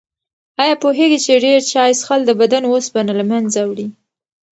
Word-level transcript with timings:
آیا 0.61 0.75
پوهېږئ 0.81 1.19
چې 1.25 1.41
ډېر 1.45 1.59
چای 1.71 1.91
څښل 1.99 2.21
د 2.25 2.31
بدن 2.41 2.63
اوسپنه 2.71 3.11
له 3.19 3.25
منځه 3.31 3.59
وړي؟ 3.69 3.87